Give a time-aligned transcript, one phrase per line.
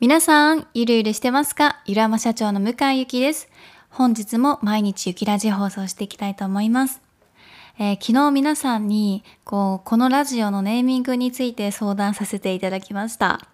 [0.00, 1.82] 皆さん、ゆるゆるしてますか？
[1.84, 3.50] ゆるあま社長の向井ゆきです。
[3.90, 7.02] 本日も毎日ゆきラジ放送していきたいと思います。
[7.78, 13.46] えー、昨日皆さんに、こう、このラジオのネーミングについて相談させていただきました。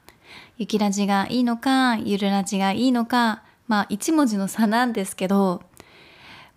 [0.56, 5.64] ゆきラジがいいのか、ゆるラジがいいのか、まあ一文字の差なんですけど、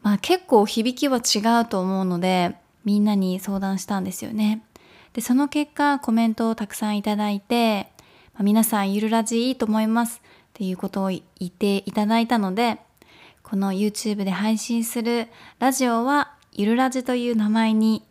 [0.03, 4.61] まあ結構響きは違うと思うので、みんなに相談したんですよね。
[5.13, 7.91] で、その結果コメントをたくさんいただいて、
[8.41, 12.79] 皆さんゆるラジいいと思いますっていうことを言っていただいたので、
[13.43, 15.27] この YouTube で配信する
[15.59, 18.03] ラジオはゆるラジという名前に、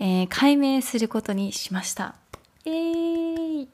[0.00, 2.16] えー、改名することにしました。
[2.64, 3.68] えー、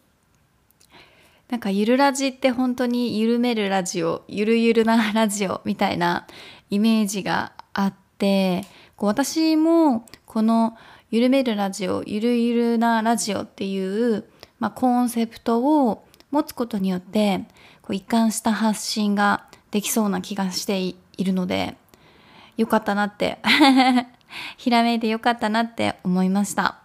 [1.49, 6.27] なんかゆるラジって本当に緩めるラジオ、ゆるゆるなラジオみたいな
[6.69, 10.77] イメージがあって、こう私もこの
[11.11, 14.25] 緩めるラジオ、ゆるゆるなラジオっていう、
[14.63, 15.59] まあ、コンセプト
[15.89, 17.47] を持つことによって
[17.83, 21.77] こう一貫した発信ができそうな気がしているので
[22.57, 23.39] よかったなって
[24.57, 26.79] ひらめいてよかったなって思いました。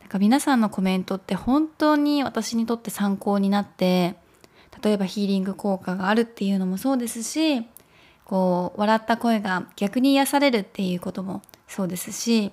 [0.00, 4.16] なんか皆さんのコメントって本当に私にとって参考になって
[4.82, 7.66] 例えばヒーリング効果があるっていうのもそうですし
[8.24, 12.50] こう笑った声が逆に癒されるっていうこともそうですし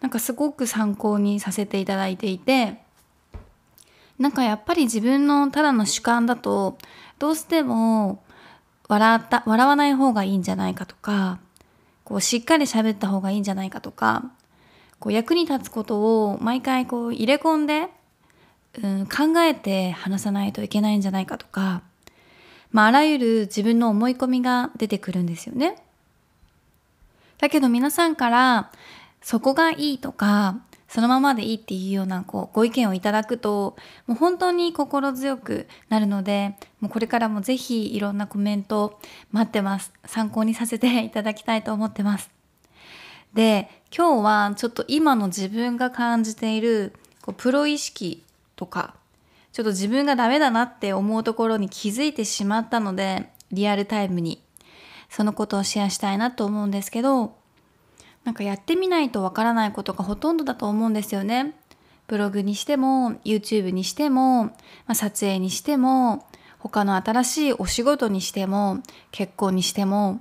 [0.00, 2.82] なんかすごく参考にさせていただいていて
[4.20, 6.76] なんかやっぱり自分のただの主観だと
[7.18, 8.22] どうしても
[8.86, 11.40] 笑った笑わない方がいいんじゃないかとか
[12.04, 14.30] こうしっかり喋った方がいいんじゃないかとか
[14.98, 17.88] こう役に立つことを毎回こう入れ込んで、
[18.82, 21.80] うん、考えて話さないといけないんじゃないかとか、
[22.72, 25.82] まあ、あらゆる自分の思い込みが出てくるんですよね。
[27.38, 28.70] だけど皆さんから
[29.22, 30.60] そこがいいとか、
[30.92, 33.76] そのままでいいっていうようなこうご意見をいただくと、
[34.08, 38.98] もう本当に心強くなるので、もうこれからもぜひいろんなコメント
[39.30, 39.92] 待ってます。
[40.04, 42.28] 参考にさせていただきたいと思ってます。
[43.32, 46.92] で、今日はちょっと今の自分が感じている
[47.22, 48.24] こうプロ意識
[48.56, 48.96] とか、
[49.52, 54.42] ちょっと自分がダメだなって思うところに気づいてしまったので、リアルタイムに
[55.08, 57.38] そのことをシェアしたいなと思うんですけど、
[58.24, 61.54] なんかやってみないとわからないことがほとんどだと思うんですよね。
[62.06, 64.52] ブログにしても YouTube にしても、ま
[64.88, 66.26] あ、撮影にしても
[66.58, 68.80] 他の新しいお仕事にしても
[69.12, 70.20] 結婚にしても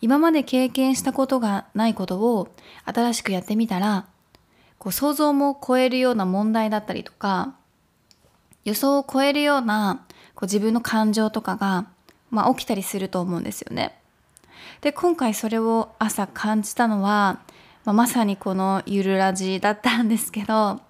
[0.00, 2.48] 今まで経験したことがないことを
[2.84, 4.06] 新しくやってみたら
[4.78, 7.54] こう想像も超えるような問題だったりとか
[8.64, 10.04] 予想を超えるような
[10.34, 11.86] こう自分の感情とかが、
[12.30, 13.96] まあ、起きたりすると思うんですよね。
[14.80, 17.40] で今回それを朝感じたのは、
[17.84, 20.80] まあ、まさにこのゆるラジだったんですけど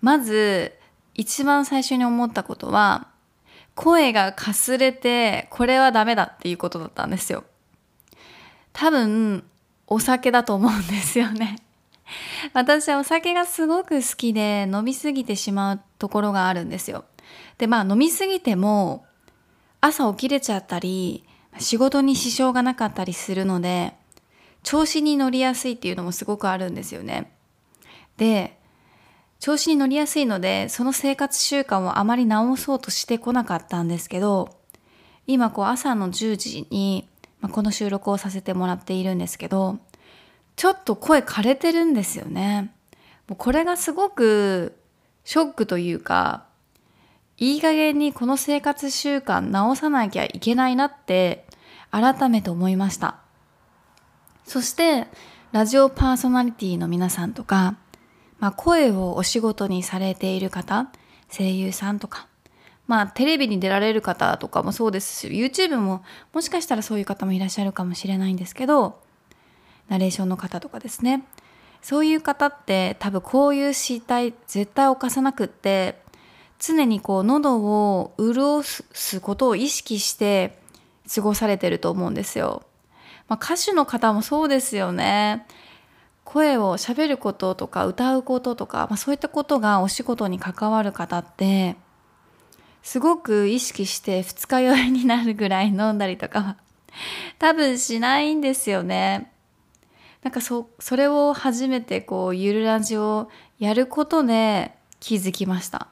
[0.00, 0.72] まず
[1.14, 3.08] 一番最初に思ったことは
[3.74, 7.44] 声がかすれてこれはダメだっていうことだったんですよ。
[8.72, 9.44] 多分
[9.86, 11.56] お酒だと思うんですよね。
[12.54, 17.04] 私はお酒がすごく好きで飲みすぎてしまうところがあるんですよ。
[17.58, 19.04] でまあ飲みすぎても
[19.80, 21.24] 朝起きれちゃったり
[21.58, 23.94] 仕事に支障がなかったりするので
[24.62, 27.32] 調子に乗りやすいっていうのもすごくあるんですよね。
[28.16, 28.58] で
[29.38, 34.54] 調子に乗りやすいのでその生活習慣をあまり直そうとしてこなかったんですけど
[35.26, 37.08] 今こう朝の10時に、
[37.52, 39.78] この収録をさせてもらっているんですけど
[40.56, 42.74] ちょっと声枯れてるんですよね。
[43.38, 44.76] これがすごく
[45.24, 46.44] ショックというか
[47.40, 51.46] いい加減にこの生活習慣直さなきゃいけないなって
[51.90, 53.16] 改めて思いました。
[54.44, 55.06] そして
[55.52, 57.76] ラジオパーソナリティの皆さんとか、
[58.38, 60.90] まあ、声をお仕事にされている方
[61.30, 62.26] 声優さんとか
[62.86, 69.00] まあテレビに出られる方とかもそうですし YouTube ももしかしたらそういう方もいらっしゃるかもしれないんですけど
[69.88, 71.24] ナレーションの方とかですね
[71.80, 76.02] そういう方って多分こういう失態絶対犯さなくって
[76.60, 80.58] 常にこう喉を潤すことを意識して
[81.12, 82.62] 過ごされてると思うんですよ。
[83.28, 85.46] まあ、歌手の方もそうですよね。
[86.24, 91.76] 声を喋ることとか歌うこととか、まあ、そういったことがお仕事に関わる方って
[92.82, 96.56] すごく意識して二日酔いになるぐらい飲んだりとかは
[97.38, 99.32] 多分しないんですよね。
[100.22, 105.88] なんかそそれを初めてこうゆるラジをやることで気づきました。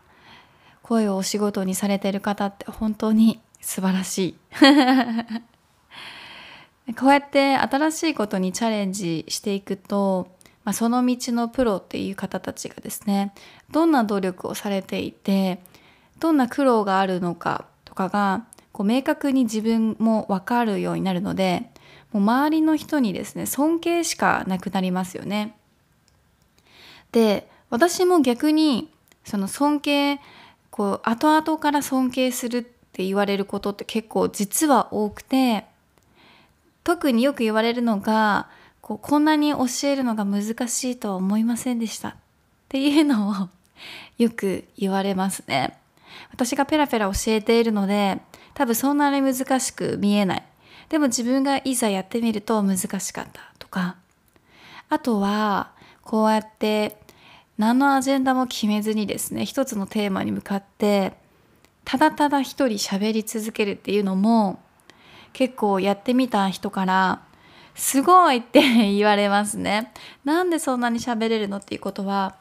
[0.88, 4.36] 声をお仕事にされてる方って本当に素晴らしい。
[6.96, 10.28] こうやって新しいことにチャレンジしていくと、
[10.64, 13.34] まあ、その道のプロっていう方たちがですね
[13.70, 15.60] どんな努力をされていて
[16.18, 21.70] どんな苦労があるのかとかがこう明確に自分も分かるようになるので
[22.12, 25.54] もう周りの人にですね尊敬しかなくなりますよね。
[27.12, 28.90] で私も逆に
[29.24, 30.20] その尊敬
[30.78, 35.64] こう後々から尊敬するって言われることって結構実は多くて
[36.84, 38.48] 特によく言われるのが
[38.80, 42.14] こうこんなに教えるのが難しいとは思いませんでしたっ
[42.68, 43.48] ていうのを
[44.18, 45.76] よく言われますね。
[46.30, 48.20] 私がペラペラ教えているので
[48.54, 50.44] 多分そんなに難しく見えない。
[50.90, 53.96] でも自分がいざやってみると難しかったとか
[54.88, 55.72] あとは
[56.02, 56.98] こうやって
[57.58, 61.12] 何のアジェンダも決めずにですね一つのテーマに向かって
[61.84, 64.60] ただただ一人喋り続けるっていうのも
[65.32, 67.22] 結構やってみた人から
[67.74, 68.60] すごいって
[68.92, 69.92] 言われますね。
[70.24, 72.34] なんでそんなに喋れるのっていうことは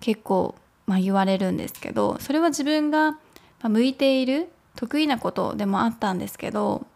[0.00, 0.54] 結構、
[0.86, 3.18] まあ、言われるんですけどそれは自分が
[3.62, 6.86] 向いている得意なことでもあったんですけど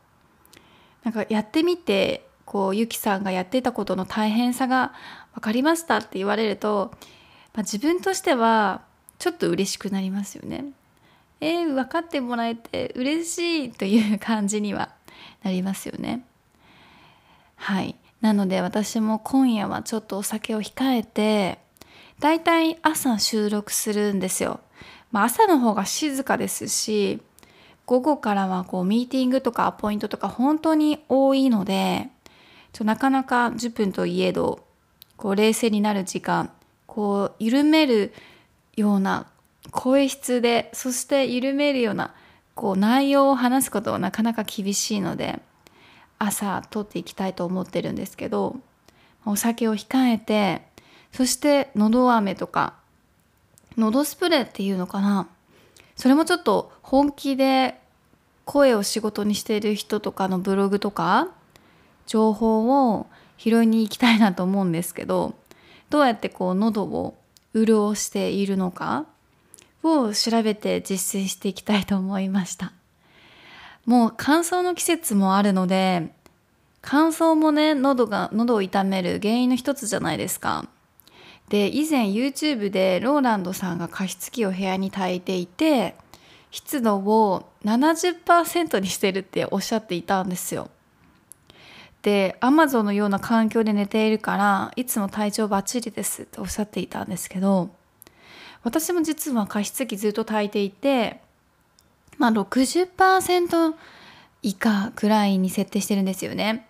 [1.02, 4.92] なんかやってみてこうゆきさんがやってたことの大変さが
[5.34, 6.92] 分かりましたって言われると、
[7.54, 8.82] まあ、自分としては
[9.18, 10.64] ちょっと嬉しくなりますよね。
[11.40, 14.90] えー、分かってもらえて嬉しいという感じには
[15.42, 16.24] なりますよね。
[17.56, 21.58] はいなので私も今夜はちょっとお酒を控えて
[22.18, 24.60] だいたい朝収録するんですよ。
[25.10, 27.20] まあ、朝の方が静かですし
[27.84, 32.08] 午後からはこうミーティングとかアポイントとか本当に多いので
[32.72, 34.64] ちょなかなか10分といえど
[35.16, 36.52] こう冷静になる時間
[36.90, 38.12] こう緩める
[38.76, 39.28] ような
[39.70, 42.12] 声質でそして緩めるような
[42.56, 45.40] こう内容を話すことはなかなか厳しいので
[46.18, 48.56] 朝撮っていきたいと思ってるんですけど
[49.24, 50.62] お酒を控えて
[51.12, 52.74] そしてのど飴とか
[53.76, 55.28] のどスプレーっていうのかな。
[55.94, 57.78] それもちょっと本気で
[58.44, 61.28] 声を仕事にしている人とかのブログとか
[62.06, 63.06] 情報を
[63.38, 65.34] 拾いに行きたいなと思うんですけど
[65.90, 67.16] どうやってこう喉を
[67.54, 69.06] 潤しているのか
[69.82, 72.72] を調べて実践していきたいと思いました
[73.86, 76.12] もう乾燥の季節もあるので
[76.82, 80.68] 乾燥もね喉が喉を痛める原因の一つじゃないですか
[81.48, 85.96] で以前 YouTube でローランドさんが加湿器を部屋に焚いていて
[86.50, 90.68] 湿度を70%にしてるっておっしゃっていたんですよ。
[92.02, 97.70] でアマゾンのような環境で寝ているからいつも体調バッチリですっておっしゃっていたんですけど
[98.62, 101.20] 私も実は加湿器ずっと炊いていて
[102.18, 103.74] まあ60%
[104.42, 106.66] 以下くらいに設定してるんですよね。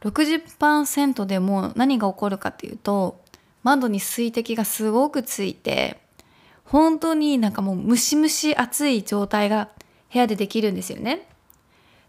[0.00, 3.20] 60%でも何が起こるかっていうと
[3.62, 6.00] 窓に水滴がすごくついて
[6.64, 9.70] 本当になんかもうムシムシ暑い状態が
[10.12, 11.28] 部屋でできるんですよね。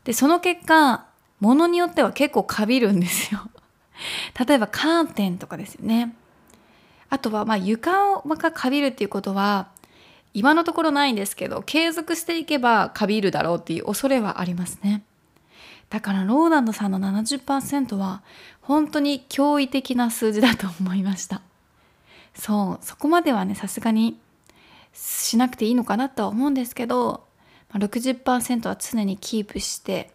[0.03, 1.06] でその結果
[1.39, 3.42] 物によっては結構カビるんですよ。
[4.48, 6.16] 例えばカーテンとかですよね。
[7.10, 9.68] あとはまあ床がカビるっていうことは
[10.34, 15.04] 今のところないんですけど継続していけばカビるだろうっていう恐れはありますね。
[15.89, 18.22] だからローランドさんの70%は
[18.62, 21.42] 本当に驚異的な数字だと思いました
[22.34, 24.19] そうそこまではねさすがに
[24.94, 27.24] しなくていいのかなとは思うんですけど
[27.74, 30.12] 60%は常にキープして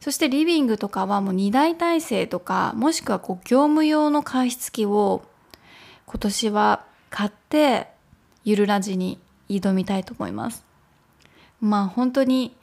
[0.00, 5.22] そしてリビングとかはもう2台体制とかもしくはこう業務用の加湿器を
[6.06, 7.88] 今年は買って
[8.44, 10.64] ゆるラジに挑みたいと思います。
[11.60, 12.54] まあ本当に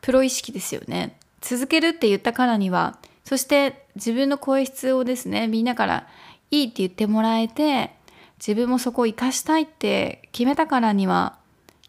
[0.00, 1.16] プロ意識ですよね。
[1.40, 6.06] 続けるって言ったからにはそして自分の声質をですねみんなから
[6.50, 7.90] いいって言ってもらえて
[8.38, 11.36] 自分もそこを生かしたいって決めたからには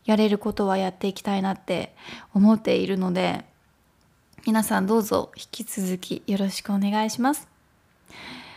[0.06, 1.96] やれることはやっていきたいなって
[2.34, 3.46] 思っているので
[4.46, 7.48] 皆さんどうぞ引き続きよろしくお願いします。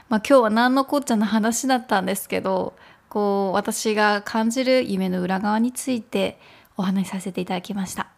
[0.09, 2.75] まあ、今日は何のこっちゃの話だったんですけど
[3.09, 6.39] こう私が感じる夢の裏側について
[6.77, 8.09] お話しさせていただきました。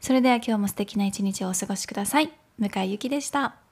[0.00, 2.32] それでは今日も素敵な一日をお過ごしください。
[2.58, 3.63] 向井ゆきでした。